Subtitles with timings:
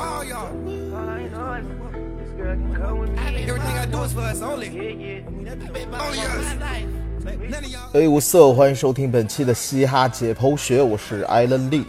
[0.00, 0.48] all y'all.
[3.48, 4.68] Everything I do is for us only.
[4.70, 6.54] Only us.
[7.24, 7.90] None of y'all.
[7.92, 11.84] 哎，我色，欢迎收听本期的嘻哈解剖学，我是艾伦利。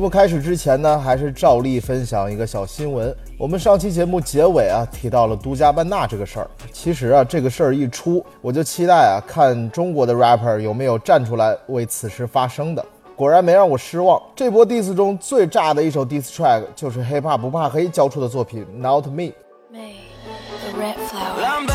[0.00, 3.14] 目开始之前呢，还是照例分享一个小新闻。
[3.38, 6.50] 我们上期节目结尾啊提到了独家班纳这个事儿。
[6.72, 12.82] 其实啊，这个事儿一出，我就期待啊看中国的 rapper 有没有站出来为此事发声的。
[13.14, 14.18] 果然没让我失望。
[14.34, 19.32] 这波 diss 中最炸的一首 diss track 就是 hiphop 不怕黑交出的作品 Not Me。
[19.70, 19.96] May,
[20.64, 21.42] the red flower.
[21.42, 21.74] 浪把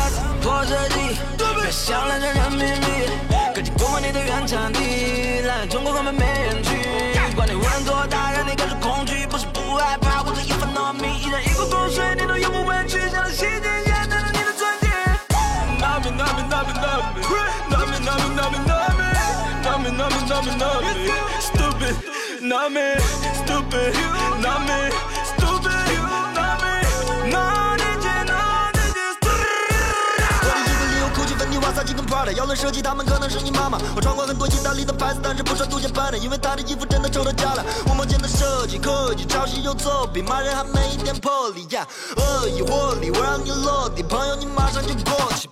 [20.46, 21.10] You know, up, me.
[21.10, 21.96] it, stupid,
[22.40, 22.94] not me,
[23.42, 24.08] stupid, you,
[24.38, 24.94] not me,
[25.34, 26.06] stupid, you,
[26.38, 26.86] not me,
[27.34, 30.62] naughty, genial, and just 我的？
[30.62, 33.76] 衣服也有酷炫的？new 巴萨·吉克·普拉特，要论设计，他们可能是你妈妈。
[33.96, 34.92] 我穿过很多意大利的？
[34.92, 36.62] 牌子，但是不穿度假版的，因为他的？
[36.62, 37.08] 衣服真的？
[37.10, 37.64] 丑到家了。
[37.88, 38.28] 我梦见的？
[38.28, 41.66] 设计科技抄袭又作弊骂人还没一点魄力。
[41.66, 45.50] Yeah，恶意获利，我让你落地，朋友，你马上就过去。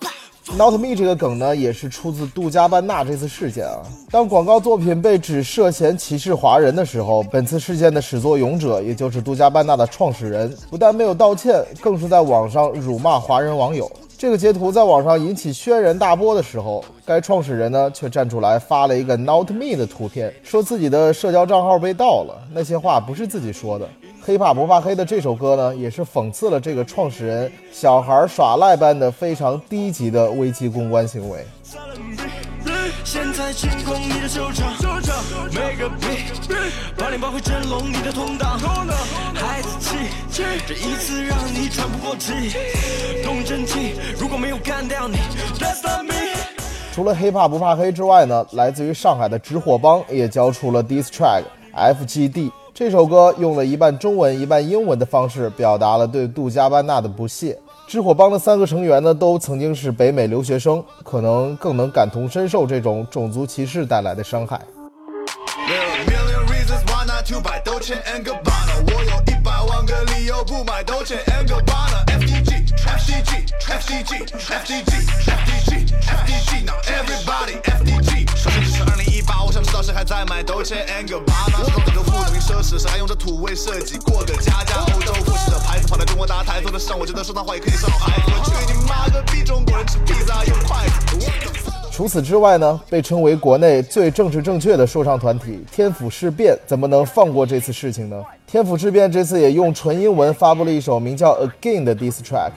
[0.52, 3.82] Not Me 这个梗呢，也是出自杜嘉班纳这次事件啊。
[4.10, 13.90] 当广告作品被指涉嫌歧视华人的时候，本次事件的始作俑者，也就是杜嘉班纳的创始人，不但没有道歉，更是在网上辱骂华人网友。
[14.16, 23.88] 这个截图在网上引起轩然大波的时候，该创始人呢却站出来发了一个 Not Me 的图片，说自己的社交账号被盗了，那些话不是自己说的。
[24.26, 31.44] 黑怕不怕黑的这首歌呢，也是讽刺了这个创始人小孩耍赖般的非常低级的危机公关行为。
[33.04, 35.14] 现在清空你的手掌，手掌
[35.52, 36.06] 每个币，
[36.96, 38.56] 八零八会震聋你的通道，
[39.34, 39.94] 孩子气，
[40.32, 42.32] 这一次让你喘不过气，
[43.22, 45.18] 动真气，如果没有干掉你
[45.58, 46.14] ，That's not me。
[46.94, 51.42] 除了黑怕不怕黑之外呢，来自于上海的直火帮也交出了 diss track
[51.76, 52.50] FGD。
[52.74, 57.56] 这首歌用了一半中文一半英文的方式，表达了对杜嘉班纳的不屑。
[57.86, 64.60] 直火帮的三个成员呢，都曾经是北美留学生，可能更能感同身受这种种族歧视带来的伤害。
[80.04, 81.64] 还在买 Dolce and Gabbana。
[81.64, 84.76] 说很多不同奢侈，谁还用着土味设计过个家家？
[84.80, 88.22] 欧洲复式的牌子放在中国大台做的上，我觉得说脏话也可以上海。
[88.26, 89.42] 我去你妈个逼！
[89.42, 91.16] 中国人吃披萨用筷子。
[91.90, 98.22] 除此之外呢，被称为国内最政治正确的说唱团体天府事变，怎么能放过这次事情呢？
[98.46, 101.32] 天府事变这次也用纯英文发布了一首名叫
[101.62, 102.50] 《Again》的 diss track。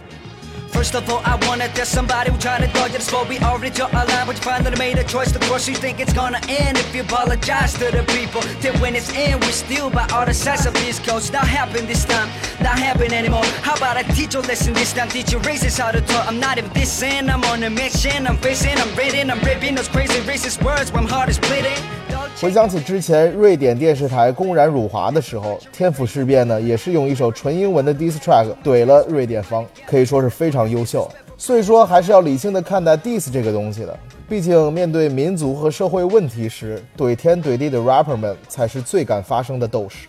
[0.76, 3.06] First of all, I wanna there's somebody who trying to dodge it.
[3.10, 5.34] But we already draw a line, but you finally made a choice.
[5.36, 8.40] Of course, you think it's gonna end if you apologize to the people.
[8.60, 11.30] Then when it's in, we still by all the sides of these codes.
[11.30, 12.28] Not happen this time,
[12.60, 13.44] not happen anymore.
[13.62, 15.08] How about I teach you a lesson this time?
[15.08, 16.26] Teach you racist how to talk.
[16.26, 18.26] I'm not even dissing, I'm on a mission.
[18.26, 20.90] I'm facing, I'm reading, I'm ripping those crazy racist words.
[20.92, 21.78] when heart is bleeding.
[22.08, 31.09] Don't 回想起之前瑞典电视台公然辱华的时候，天府事变呢也是用一首纯英文的 diss track 怼了瑞典方，可以说是非常 优秀。
[31.37, 33.97] 所以说还是要理性的看待 diss 这个东西的，
[34.27, 40.07] 毕竟面对民族和社会问题时，怼天怼地的 rapper 们才是最敢发声的斗士。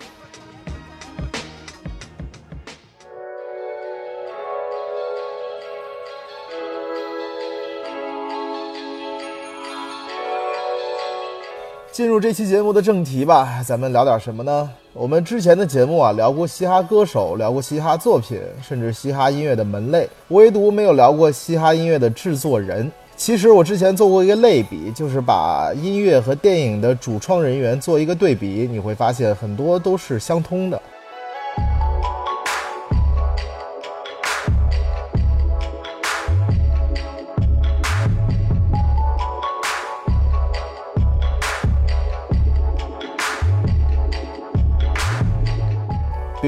[11.93, 14.71] 进入这期节目的正题吧，咱们聊点什么呢？
[14.99, 22.91] 我们之前的节目啊，聊过嘻哈歌手，聊过嘻哈作品，甚至嘻哈音乐的门类，唯独没有聊过嘻哈音乐的制作人。
[23.17, 30.83] 其实我之前做过一个类比，就是把音乐和电影的主创人员做一个对比，你会发现很多都是相通的。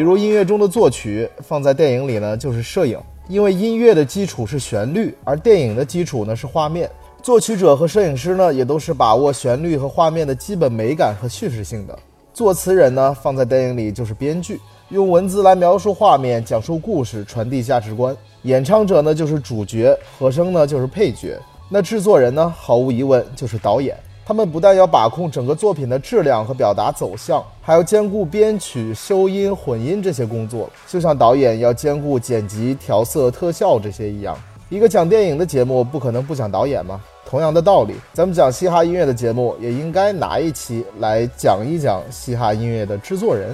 [0.01, 2.99] 比如音乐中的作曲放在电影里呢，就是摄影，
[3.29, 6.91] 因为音乐的基础是旋律，而电影的基础呢是画面。
[7.23, 11.99] 作曲者和摄影师呢，也都是把握旋律和画面的基本美感和叙事性的。
[12.33, 14.59] 作词人呢，放在电影里就是编剧，
[14.89, 18.17] 用文字来描述画面，讲述故事，传递价值观。
[18.45, 21.39] 演唱者呢就是主角，和声呢就是配角。
[21.69, 23.95] 那制作人呢，毫无疑问就是导演。
[24.31, 34.39] 他们不但要把控整个作品的质量和表达走向，还要兼顾编曲、修音、混音这些工作，就像导演要兼顾剪辑、调色、特效这些一样。
[34.69, 37.01] 一个讲电影的节目不可能不讲导演吗？
[37.29, 43.53] 同样的道理，咱们讲嘻哈音乐的节目也应该拿一期来讲一讲嘻哈音乐的制作人。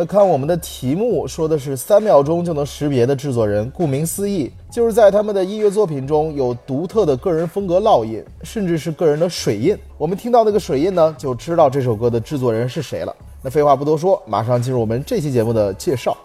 [0.00, 9.76] 那看我们的题目说的是三秒钟就能识别的制作人，顾名思义，就是在他们的音乐作品中有独特的个人风格烙印，甚至是个人的水印。
[9.98, 13.14] 我们听到那个水印呢，就知道这首歌的制作人是谁了。
[13.42, 16.16] 那废话不多说，马上进入我们这期节目的介绍。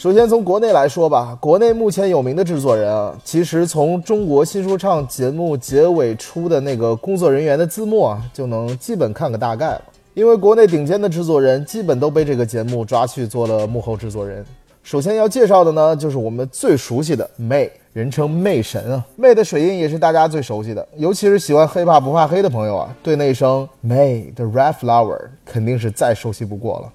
[0.00, 9.82] 首先从国内来说吧，国内目前有名的制作人啊，其实从中国新说唱节目结尾出的那个工作人员的字幕啊，就能基本看个大概了。
[10.14, 14.42] 因为国内顶尖的制作人基本都被这个节目抓去做了幕后制作人。
[14.82, 19.04] 首先要介绍的呢，就是我们最熟悉的 May，人称妹神啊。
[19.18, 26.90] May 的水印也是大家最熟悉的，尤其是喜欢黑怕不怕黑的朋友啊，对那声 May 的 Red Flower 肯定是再熟悉不过了。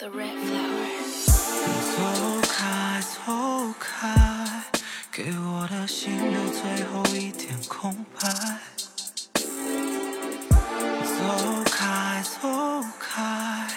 [0.00, 0.88] The red flower.
[1.92, 2.00] 走
[2.48, 4.08] 开，走开，
[5.12, 8.26] 给我的心留最后一点空白。
[11.04, 11.20] 走
[11.66, 12.48] 开，走
[12.98, 13.68] 开，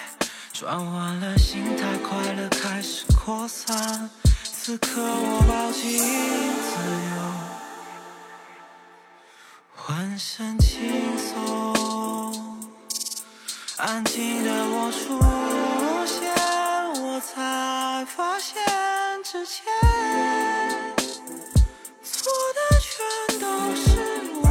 [0.54, 4.08] 转换了心态，快乐开始扩散。
[4.44, 6.00] 此刻我抱紧
[6.64, 6.72] 自
[7.16, 7.20] 由，
[9.76, 11.34] 浑身轻松。
[13.76, 15.73] 安静的我出现，我
[17.24, 18.62] 才发现
[19.24, 19.64] 之前
[22.02, 23.98] 错的全都是
[24.42, 24.48] 我。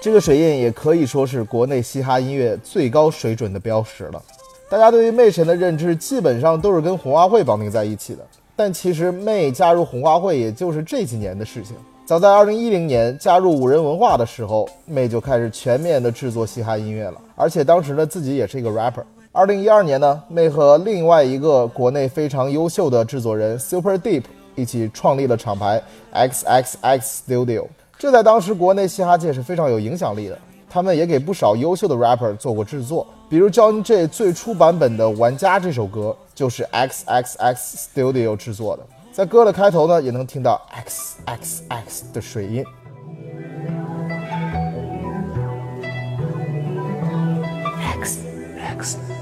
[0.00, 4.22] 这个水印也可以说是国内嘻哈音乐最高水准的标识了。
[4.70, 8.26] 大家对于妹神的认知基本上都是跟红花会绑定在一起的，
[8.56, 11.76] 但其实妹加入红花会也就是这几年的事情。
[12.06, 19.04] 早在2010年加入五人文化的时候，妹就开始全面的制作嘻哈音乐了，而且当时呢自己也是一个 rapper。
[19.36, 24.22] 2012年呢，妹和另外一个国内非常优秀的制作人 Super Deep
[24.54, 25.82] 一起创立了厂牌
[26.14, 27.66] XXX Studio，
[27.98, 30.38] 这在当时国内嘻哈界是非常有影响力的。
[30.70, 37.56] 他们也给不少优秀的 rapper 做过制作，比如 John J 最初版本的《玩家》这首歌就是 XXX
[37.94, 38.82] Studio 制作的。
[39.12, 42.64] 在歌的开头呢，也能听到 XXX 的水印。
[48.00, 48.20] X,
[48.58, 49.15] X, X.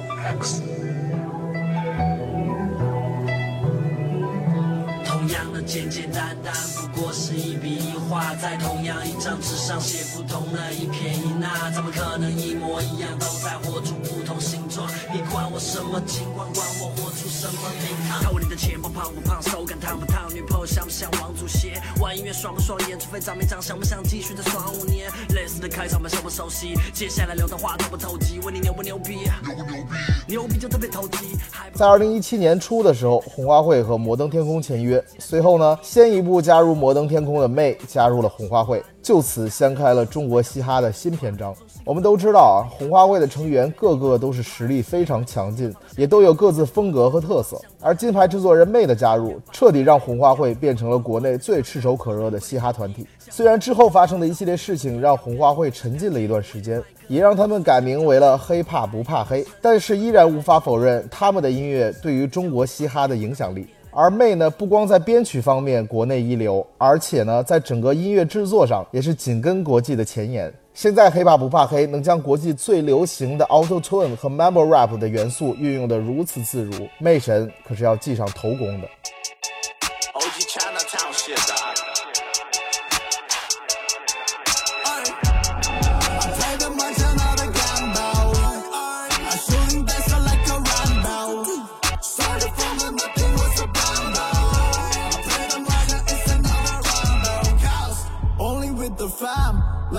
[5.04, 13.10] 同样的简简单单，不过是一笔一画，在同样一张纸上写不同的一撇一捺，怎么可能一模一样？
[13.18, 14.86] 都在活出不同形状。
[15.12, 16.52] 你管我什么情况？
[16.52, 18.22] 管我活出什么名堂？
[18.22, 19.42] 偷你的钱包胖不胖？
[19.42, 20.32] 手感烫不烫？
[20.34, 21.80] 女朋友像不像王祖贤？
[21.98, 25.10] 玩音乐爽不爽演出费涨没涨，想不想继续再爽五年？
[25.34, 26.74] 类似的开场白熟不熟悉？
[26.92, 28.38] 接下来聊的话透不透气？
[28.40, 29.16] 问你牛不牛逼？
[29.42, 29.88] 牛不牛逼？
[30.26, 31.38] 牛逼就特别投机。
[31.72, 41.54] 在2017年初的时候，红花会和摩登天空签约，随后后呢，先一步加入摩登天空的妹加入了红花会，就此掀开了中国嘻哈的新篇章。
[41.84, 47.60] 我们都知道啊，红花会的成员个个都是实力非常强劲，也都有各自风格和特色。
[47.80, 53.06] 而金牌制作人妹的加入，彻底让红花会变成了国内最炙手可热的嘻哈团体。
[53.30, 63.68] 虽然之后发生的一系列事情让红花会沉寂了一段时间，也让他们改名为了黑怕不怕黑，但是依然无法否认他们的音乐对于中国嘻哈的影响力。
[63.96, 70.52] 而妹呢，不光在编曲方面国内一流，而且呢，在整个音乐制作上也是紧跟国际的前沿。
[70.74, 78.88] 现在黑怕不怕黑能将国际最流行的 Auto Tune 和 Mumble Rap 的元素运用得如此自如，妹神可是要记上头功的。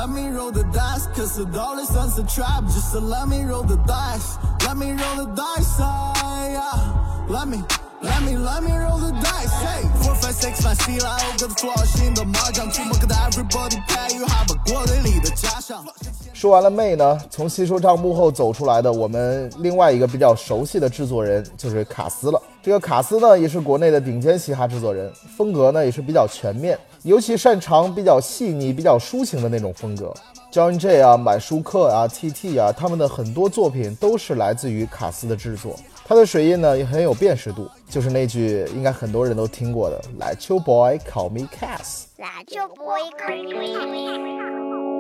[0.06, 2.64] Let me roll the dice, cause the dollar sun's a trap.
[2.66, 4.38] Just to let me roll the dice.
[4.66, 7.28] Let me roll the dice, ah, yeah.
[7.28, 7.64] Let me.
[8.02, 14.16] Let me, let me roll the dice, hey Four, five, six, five, 四来五个做新的麻将，出门跟 everybody pay
[14.16, 15.84] you have a 国内里的家乡。
[16.32, 22.40] 说完了妹呢，从新说唱幕后走出来的我们另外一个比较熟悉的制作人就是卡斯了。
[22.62, 30.12] 这个卡斯呢，也是国内的顶尖嘻哈制作人，风格呢也是比较全面，尤其擅长比较细腻、比较抒情的那种风格。
[30.52, 35.76] John J 啊、满舒克啊、TT 啊，他们的很多作品都是来自于卡斯的制作。
[36.04, 42.06] 他的水印呢也很有辨识度，就是那句应该很多人都听过的 “Let you boy call me Cass”。
[42.18, 43.76] Let your boy call me.
[43.78, 44.95] 还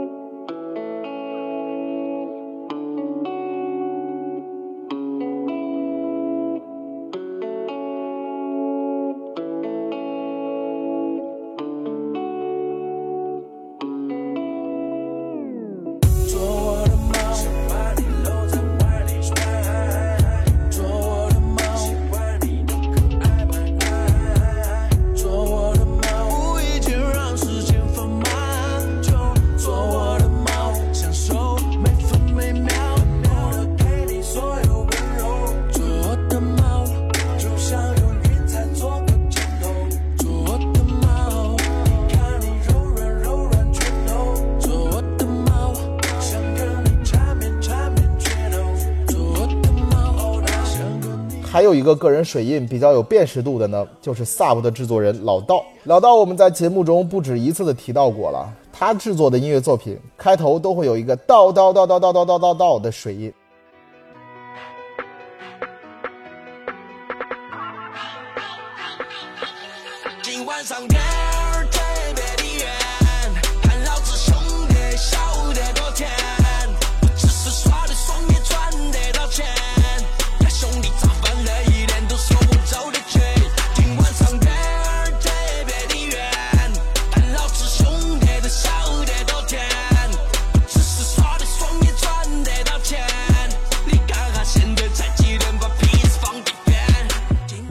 [51.75, 55.63] 一个个人水印比较有辨识度的呢，就是 Sub 的制作人老道。
[55.83, 63.33] 老道我们在节目中不止一次的提到过了，他制作的音乐作品开头都会有一个道道道道道道道道道的水印。
[70.21, 70.87] 今晚上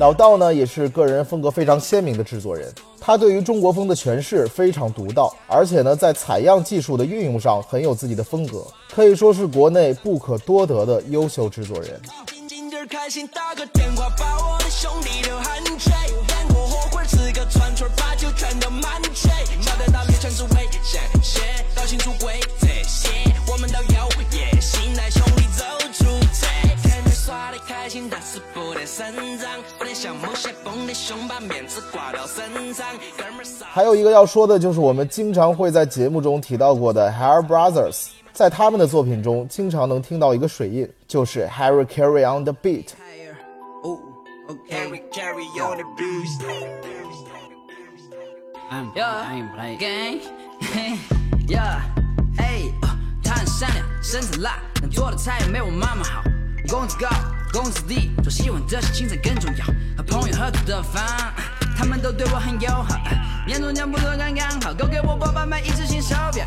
[0.05, 2.71] 老道呢，也是个人风格非常鲜明的制作人。
[3.01, 11.99] 他对于中国风的诠释非常独到，而且呢，在采样技术的运用上很有自己的风格，可以说是国内不可多得的优秀制作人。
[23.47, 23.57] 我。
[23.57, 26.05] 们都有野心，带兄弟走出
[26.39, 26.54] 这。
[27.25, 29.07] 耍的开心，但是不得声
[29.39, 32.87] 张，不能像某些疯的熊把面子挂到身上。
[33.17, 33.65] 哥们儿啥？
[33.65, 41.87] 还有一个要说的就是我们经常会在节目中提到过的 Hair Brothers，在他们的作品中经常能听到一个水印，就是 Harry
[42.21, 42.89] on the beat。
[44.69, 46.29] Carry, carry on the beat.
[48.71, 50.21] I'm I ain't playing gang.
[51.49, 51.81] yeah,
[52.37, 52.61] 哎，
[53.23, 56.23] 他很善良，身子辣，但做的菜也没我妈妈好。
[56.69, 57.09] 工资高，
[57.53, 59.67] 工资低，做喜欢的事情才更重要。
[59.97, 61.03] 和朋友合租的房，
[61.77, 62.99] 他们都对我很友好。
[63.47, 66.47] 年终奖不多刚刚好，够给我爸爸买一只新手表。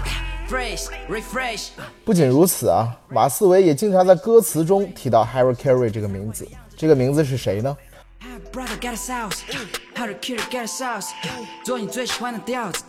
[0.50, 1.68] Fresh, refresh。
[2.04, 6.48] 不仅如此啊，马思唯也经常在歌词中提到 Harry Carey 这个名字。
[6.76, 7.78] 这个名字是谁呢
[11.64, 12.84] 做你最喜欢的调子，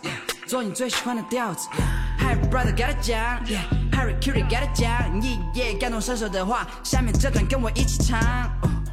[0.47, 1.67] 做你最喜欢的调子。
[2.19, 4.89] Harry Brother got a 奖，Harry Carey got a 奖，
[5.21, 8.17] 耶耶，感同身受的话，下面这段跟我一起唱。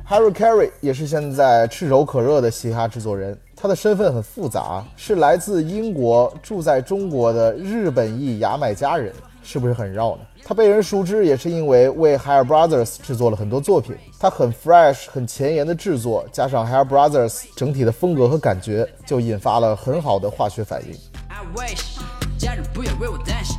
[0.08, 9.12] Harry Carey 也是现在炙手可热的嘻哈制作人，他的身份很复杂，是来自英国住在中国的日本裔牙买加人，
[9.44, 10.22] 是不是很绕呢？
[10.44, 20.90] 他被人熟知也是因为为 Hair Brothers 制作了很多作品，他很 fresh、很前沿的制作，加上 Hair Brothers 整体的风格和感觉，就引发了很好的化学反应。
[21.28, 21.98] I wish
[22.38, 23.56] 家人不要为我担心，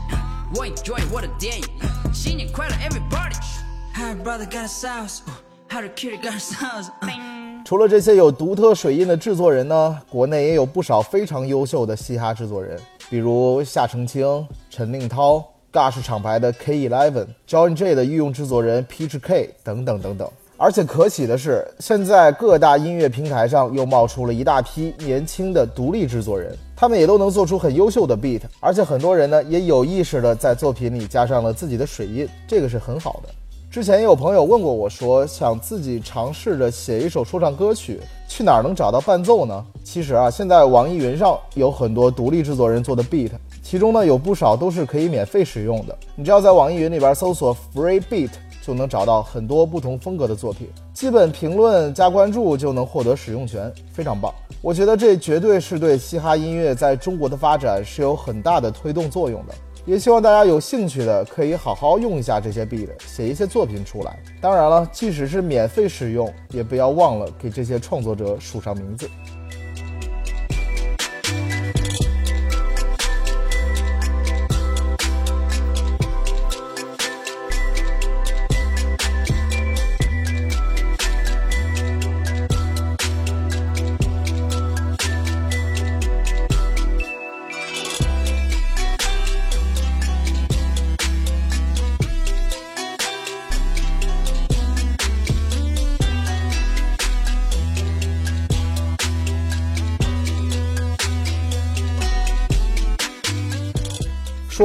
[0.56, 1.66] 我 enjoy 我的电影。
[2.13, 3.36] 新年快乐，everybody。
[3.94, 6.88] Harry Brother got a sauce，Harry Carey got a sauce。
[7.66, 20.32] 除了这些有独特水印的制作人呢，国内也有不少非常优秀的嘻哈制作人，比如夏澄清、陈令涛、Gush 厂牌的 K Eleven、John J 的御用制作人 Peach K 等等等等。
[20.60, 33.30] 而且可喜的是，现在各大音乐平台上又冒出了一大批年轻的独立制作人，他们也都能做出很优秀的 beat，而且很多人呢也有意识的在作品里加上了自己的水印，这个是很好的。
[33.70, 39.64] 之前也有朋友问过我说，想自己尝试着写一首说唱歌曲，去哪儿能找到伴奏呢？
[39.84, 43.30] 其实啊，现在网易云上有很多独立制作人做的 beat，
[43.62, 45.96] 其中呢有不少都是可以免费使用的。
[46.16, 48.32] 你只要在网易云里边搜索 Free Beat，
[48.68, 54.30] 就能找到很多不同风格的作品，基本评论加关注就能获得使用权，非常棒。
[54.62, 59.56] 我觉得这绝对是对嘻哈音乐在中国的发展是有很大的推动作用的。
[59.86, 64.20] 也希望大家有兴趣的可以好好用一下这些 beat，写一些作品出来。
[64.42, 69.10] 当然了，即使是免费使用，也不要忘了给这些创作者署上名字。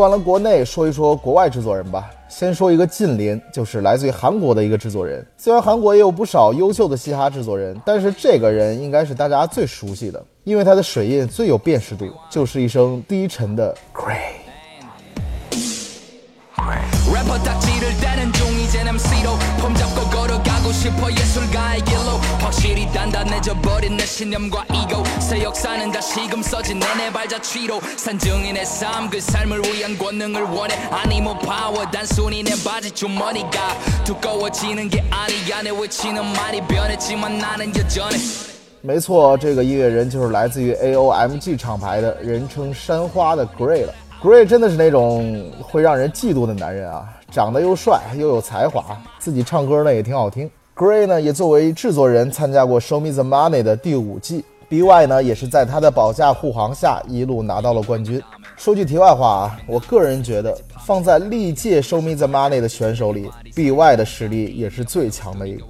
[0.02, 2.11] 完了国内，说一说国外制作人吧。
[2.28, 5.25] 先说一个近邻，就是来自于韩国的一个制作人。
[5.38, 14.41] 虽然韩国也有不少优秀的嘻哈制作人，但是这个人应该是大家最熟悉的，因为他的水印最有辨识度，就是一声低沉的 Gray。
[23.12, 29.62] 단단해져 버린 내 신념과 이고 새 역사는 다시금 써진 내내 발자취로 산증인 의 삶 그 삶을
[29.63, 36.24] 위한 권능을 원해 아니 뭐 파워 단순히 내 바지 주머니가 두꺼워지는 게 아니야 내 외치는
[36.33, 38.17] 말이 변했지만 나는 여전해
[38.81, 43.93] 没错，这个音乐人就是来自于 AOMG 厂牌的，人称山花的 Gray 了。
[44.21, 50.50] Gray 真的是那种会让人嫉妒的男人啊，长得又帅又有才华，自己唱歌呢也挺好听。
[50.74, 58.20] Gray 呢也作为制作人参加过《Show Me the Money》的第五季，BY 呢也是在他的保驾护航下一路拿到了冠军。
[58.56, 60.56] 说句题外话啊，我个人觉得
[60.87, 65.66] 放在历届《Show Me the Money》的选手里，BY 的实力也是最强的一个。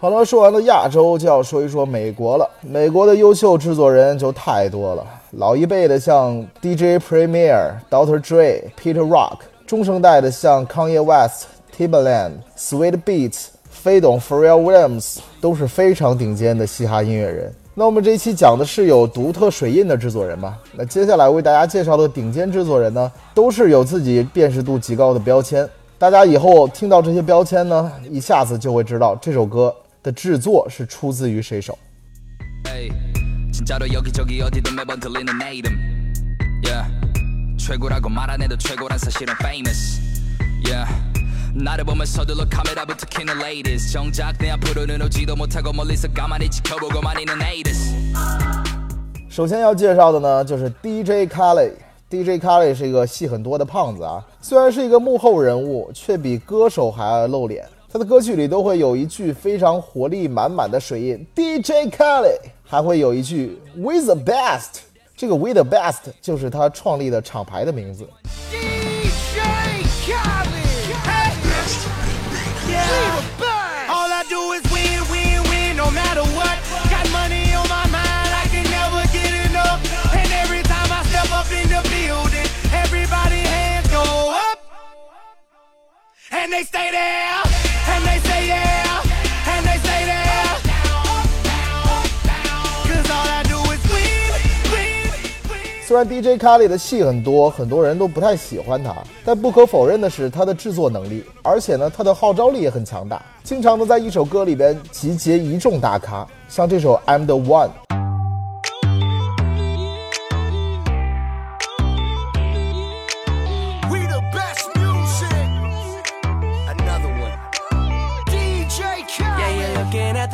[0.00, 2.48] 好了，说完了亚洲，就要说一说美国了。
[2.62, 8.18] 美国的优秀制作人就太多了，老一辈的像 DJ Premier、Dr.
[8.18, 17.54] Dre、Peter Rock，中生代的像 Kanye West、Timbaland、Sweet Beats、飞董 Pharrell Williams 都是非常顶尖的嘻哈音乐人。
[17.77, 20.57] 那我们这一期讲的是有独特水印的制作人吧？
[20.77, 25.67] 那接下来为大家介绍的顶尖制作人呢，都是有自己辨识度极高的标签。
[25.97, 31.77] 大家以后听到这些标签呢，一下子就会知道这首歌的制作是出自于谁手。
[41.54, 41.84] 에이, 진짜로 여기저기 어디든 매번 들리는 내 이름 yeah.
[41.84, 41.84] 최고라고 말 안 해도 최고란 사실은 famous yeah.
[41.84, 47.40] 나를 보면 서둘러 카메라부터 켜는 ladies 정작 내 앞으로는 오지도 못하고 멀리서 가만히 지켜보고만 있는
[47.40, 47.94] haters
[49.28, 57.64] 首先要介绍的呢，就是 DJ Khaled。DJ Khaled 是一个戏很多的胖子啊，虽然是一个幕后人物，却比歌手还爱露脸。
[57.92, 64.80] 他的歌曲里都会有一句非常活力满满的水印，DJ Khaled，还会有一句 We the best。
[65.16, 68.08] 这个 We the best 就是他创立的厂牌的名字。
[95.87, 107.69] 虽然 DJ Kali 的戏很多，很多人都不太喜欢他，但不可否认的是他的制作能力，而且呢，他的号召力也很强大，经常能在一首歌里边集结一众大咖，像这首《I'm the One》。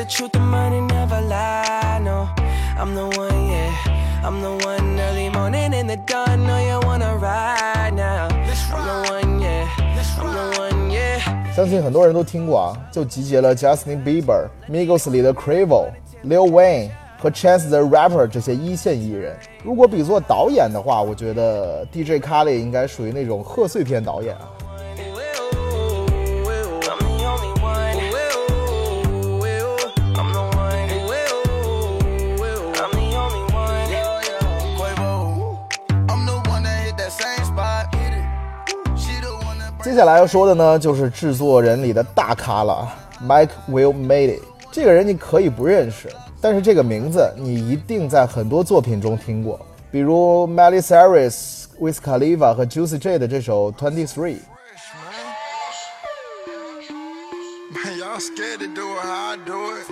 [0.02, 2.00] The truth, the money never lie.
[2.02, 2.28] No,
[2.76, 4.24] I'm the one, yeah.
[4.24, 6.48] I'm the one early morning in the dawn.
[6.48, 8.28] No, you wanna ride now.
[8.28, 9.68] I'm the one, yeah.
[10.18, 11.54] I'm the one, yeah.
[11.54, 15.92] 相信很多人都听过啊，就集结了 Justin Bieber、Migos 里的 Quavo、
[16.26, 19.38] Lil Wayne 和 Chance the Rapper 这些一线艺人。
[19.64, 24.50] 如果比作导演的话，我觉得 DJ Khaled 应该属于那种贺岁片导演啊。
[39.92, 42.88] 接下来要说的呢，就是制作人里的大咖了
[43.28, 44.44] ，Mike Will Made It。
[44.72, 46.08] 这个人你可以不认识，
[46.40, 49.60] 但是这个名字你一定在很多作品中听过，
[49.92, 54.38] 比如 Miley Cyrus、Wiz Khalifa 和 Juicy J 的这首 Twenty Three。
[57.74, 59.92] Man, y'all scared to do it how I do it.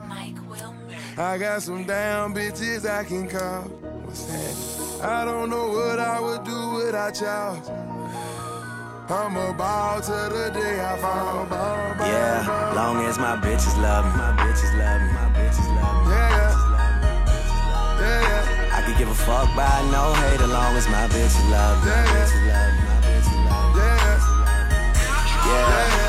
[1.17, 3.63] I got some damn bitches I can call.
[4.05, 5.01] What's?
[5.01, 7.57] I don't know what I would do without y'all.
[9.09, 11.45] I'm about to the day I fall.
[11.45, 12.75] Ball, ball, Yeah, ball.
[12.75, 16.11] long as my bitches love me, my bitches love me, my bitches love me.
[16.15, 16.29] Yeah,
[17.99, 18.77] yeah, yeah.
[18.77, 21.91] I could give a fuck by no hate, as long as my bitches love me,
[21.91, 23.89] my bitches love me, my bitches love me.
[25.43, 26.00] Yeah, I could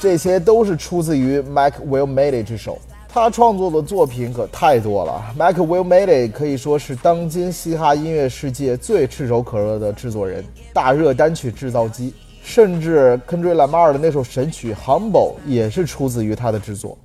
[0.00, 2.78] 这些都是出自于 Mike Will Made It 之手。
[3.08, 5.34] 他创作的作品可太多了。
[5.36, 12.14] Mike Will Made It 可以说是当今嘻哈音乐世界最炙手可热的制作人，大热单曲制造机。
[12.42, 16.96] 甚至 Kendrick Lamar 的那首神曲《Humble》也是出自于他的制作。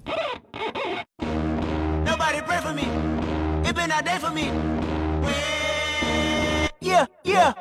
[2.06, 2.84] Nobody pray for me.
[3.66, 4.52] It been a day for me.
[6.80, 7.54] Yeah, yeah.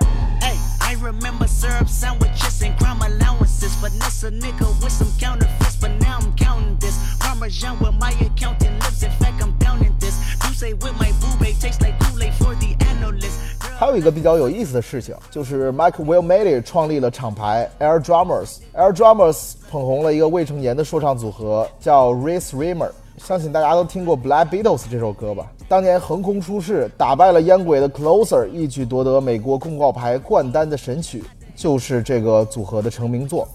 [1.01, 3.75] Hey, I remember syrup sandwiches and crime allowances.
[3.75, 6.97] Finesse a nigga with some counterfeits, but now I'm counting this.
[7.19, 9.03] Parmesan with my accountant lives.
[9.03, 10.15] In fact, I'm down in this.
[10.45, 13.39] You say with my boo babe tastes like Kool-Aid for the analyst.
[13.77, 22.89] 还有一个比较有意思的事情，就是 Mike Will Made It 创立了厂牌 Air Drummers。Air Drummers 捧红了一个未成年的说唱组合，叫 Race Rimmer。
[23.17, 25.45] 相信大家都听过《Black Beatles》这首歌吧？
[25.68, 31.24] 当年横空出世，打败了烟鬼的 Closer，一举夺得美国公告牌冠单的神曲，
[31.56, 33.48] 就是这个组合的成名作。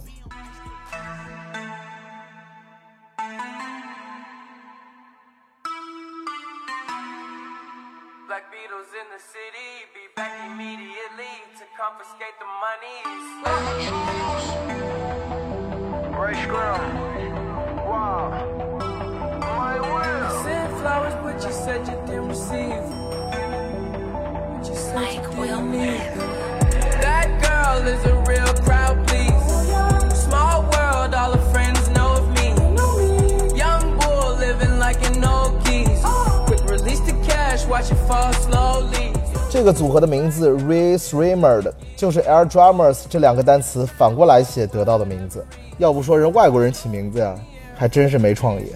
[41.97, 45.43] 就是 Air Drummers 这两个单词反过来写得到的名字。
[45.79, 47.35] 要不说人外国人起名字呀，
[47.75, 48.71] 还真是没创意。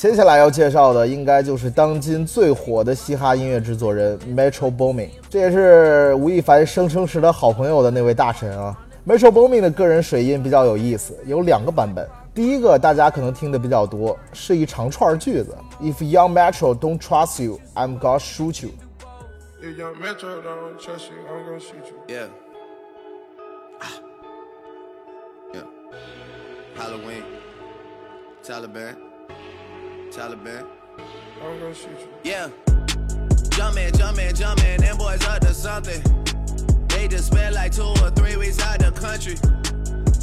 [0.00, 8.74] 接下来要介绍的应该就是当今最火的嘻哈音乐制作人 Metro Boomin，这也是吴亦凡生生是他好朋友的那位大神啊。
[9.06, 12.08] Metro Boomin 的个人水印比较有意思，有两个版本。
[12.32, 18.70] 第一个大家可能听的比较多，是一长串句子：If Young Metro don't trust you, I'm gonna shoot you。
[19.60, 21.98] If young Metro don't trust you, I'm gonna shoot you.
[22.08, 22.28] Yeah.
[23.82, 24.00] Ah.
[25.52, 25.66] Yeah.
[26.74, 27.22] Halloween.
[28.42, 29.09] Taliban.
[30.10, 30.64] Taliban.
[31.42, 32.30] I'm gonna shoot you.
[32.30, 32.48] Yeah.
[33.50, 36.02] Jumpin', jumpin', jumpin', them boys up to something.
[36.88, 39.36] They just spent like two or three weeks out the country.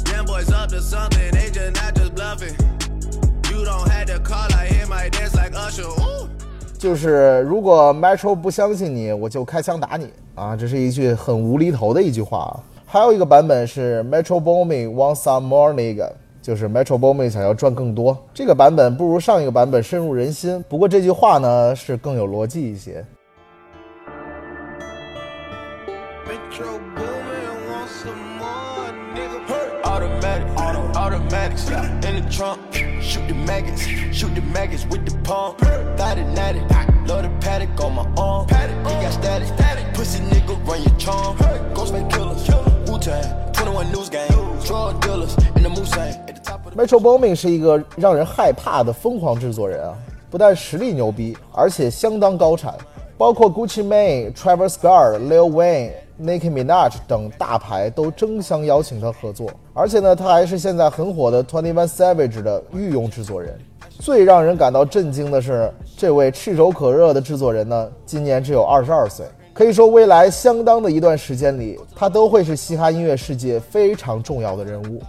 [0.04, 2.54] Them boys up to something, they just not just bluffing.
[3.50, 5.84] You don't have to call, I hear my dance like Usher.
[5.84, 6.28] Ooh.
[6.78, 10.54] 就是如果 Metro 不相信你，我就开枪打你啊！
[10.54, 12.54] 这是一句很无厘头的一句话啊。
[12.86, 16.12] 还有一个版本是 Metro Boomin want some more nigga，
[16.48, 18.16] 就是 Metro Boomin 想要赚更多。
[18.32, 23.04] 这个版本不如上一个版本深入人心，不过这句话呢是更有逻辑一些。
[46.76, 49.94] Metro Boomin 是一个让人害怕的疯狂制作人啊，
[50.30, 52.74] 不但实力牛逼，而且相当高产，
[53.16, 55.90] 包括 Gucci Mane、Travis Scott、Lil Wayne、
[56.20, 59.50] Nicki Minaj 等大牌都争相邀请他合作。
[59.74, 63.58] 而且呢，他还是现在很火的 Twenty One Savage 的御用制作人。
[63.98, 69.26] 最让人感到震惊的是，这位炙手可热的制作人呢，今年只有二十二岁。
[69.58, 75.02] 可以说，未来相当的一段时间里，他都会是嘻哈音乐世界非常重要的人物。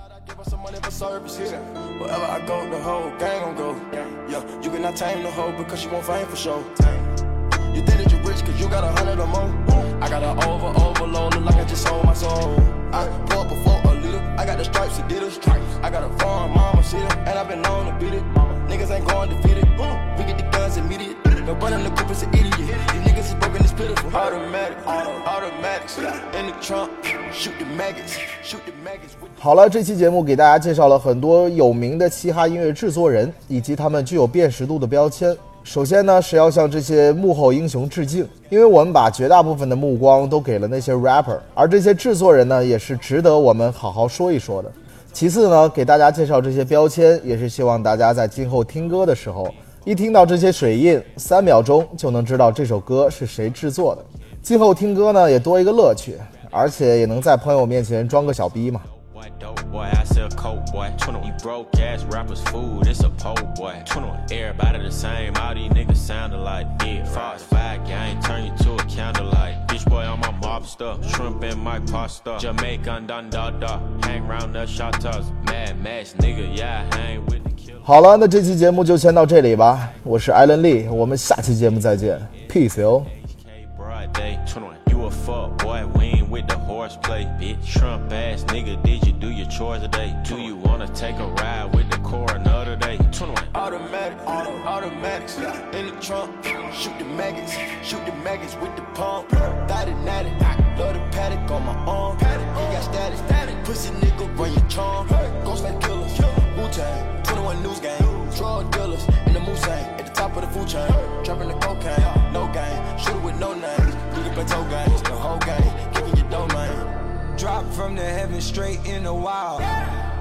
[21.49, 21.89] Some money for service here.
[21.89, 21.89] Wherever I go, the.
[21.89, 23.05] Niggas the group is an idiot.
[23.05, 24.15] These is broken, it's pitiful.
[24.15, 26.91] Automatic, automatics in the trunk.
[27.31, 35.35] Shoot the maggots, shoot the maggots 好了，这期节目给大家介绍了很多有名的嘻哈音乐制作人以及他们具有辨识度的标签。
[35.63, 44.71] 首先呢，是要向这些幕后英雄致敬，因为我们把绝大部分的目光都给了那些 rapper，而这些制作人呢，也是值得我们好好说一说的。
[45.13, 49.53] 其次呢，给大家介绍这些标签，也是希望大家在今后听歌的时候，
[49.89, 54.05] 一听到这些水印，三秒钟就能知道这首歌是谁制作的。
[54.39, 56.15] 今后听歌呢，也多一个乐趣，
[56.51, 58.83] 而且也能在朋友面前装个小逼嘛。
[59.11, 60.91] Boy, dope boy, I sell coke, boy.
[60.99, 61.25] 21.
[61.25, 63.81] You broke ass rappers, food, it's a po' boy.
[63.87, 64.27] 21.
[64.29, 67.03] Everybody the same, all these niggas sounding like yeah.
[67.05, 69.67] Fox five gang, turn you to a candlelight.
[69.69, 72.37] Bitch boy on my mob stuff, shrimp in my pasta.
[72.39, 75.31] Jamaican dun da da, hang round the shot toss.
[75.47, 77.58] Mad Max, nigga, yeah, I hang with the killer.
[77.88, 79.90] 好了，那这期节目就先到这里吧。
[80.02, 83.04] 我是艾伦利，我们下期节目再见，peace 哟。
[83.44, 84.74] K broad day, 21.
[84.90, 87.78] You a fuck boy, we ain't with the horseplay, bitch.
[87.78, 90.14] Trump ass nigga, did you do your chores today?
[90.26, 92.96] Do you wanna take a ride with the coroner today?
[93.12, 93.34] 21.
[93.54, 95.36] Automatic, auto, automatics
[95.72, 96.30] in the trunk.
[96.72, 99.28] Shoot the maggots, shoot the maggots with the pump.
[99.68, 100.30] Thought it natty,
[100.78, 102.16] love the paddock on my arm.
[102.18, 105.08] He got static, pussy nigga run your charm.
[105.44, 106.12] Ghostface killers,
[106.59, 110.47] Wu Tang, 21 News Gang, drug dealers in the Mulsanne at the top of the
[110.47, 110.91] food chain.
[111.23, 113.91] Dropping the cocaine, no game, shooter with no name.
[114.11, 117.37] Can play toe games, the whole game, kicking your domain.
[117.37, 119.61] Drop from the heaven straight in the wild.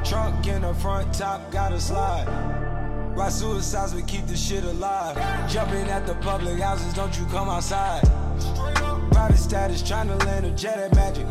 [0.05, 2.29] Trunk in the front, top gotta slide.
[3.17, 5.17] Ride suicides, we keep the shit alive.
[5.51, 8.05] Jumping at the public houses, don't you come outside.
[9.11, 11.27] Private status, trying to land a jet at magic.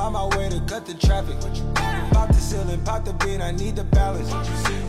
[0.00, 1.36] Going way up, on my way to cut the traffic.
[2.12, 4.30] Pop the ceiling, pop the bean, I need the balance.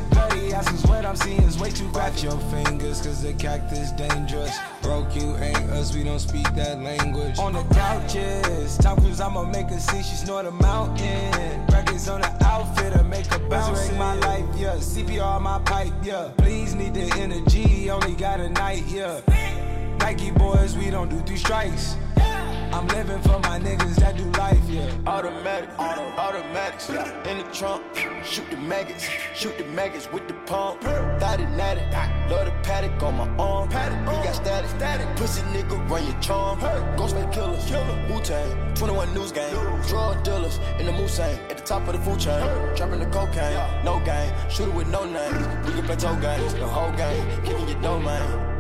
[0.10, 2.24] Bloody asses, what I'm seeing is way too graphic.
[2.24, 4.58] your fingers, cause the cactus dangerous.
[4.82, 7.38] Broke you ain't us, we don't speak that language.
[7.40, 11.66] On the couches, Tom Cruise, I'ma make her see she snort a mountain.
[11.68, 13.80] Records on the outfit, I make her bounce.
[13.80, 14.76] Resurrect my life, yeah.
[14.78, 16.32] CPR my pipe, yeah.
[16.38, 19.20] Please need the energy, only got a night, yeah.
[20.00, 21.98] Nike boys, we don't do three strikes.
[22.74, 24.90] I'm living for my niggas that do life, yeah.
[25.06, 27.84] Automatic, auto, automatics in the trunk.
[28.24, 30.82] Shoot the maggots, shoot the maggots with the pump.
[30.82, 31.82] Thought it natty,
[32.34, 33.70] love the paddock on my arm.
[33.70, 35.08] He got static, static.
[35.18, 36.60] pussy nigga run your charm.
[36.98, 37.70] Ghostface killers,
[38.10, 39.54] Wu Tang, 21 News Gang,
[39.90, 42.42] drug dealers in the Mulsanne at the top of the food chain.
[42.78, 45.66] Dropping the cocaine, no game, shooter with no name.
[45.66, 48.51] We can play toe games, the whole game, kicking your domain.